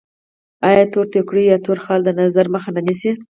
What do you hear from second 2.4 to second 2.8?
مخه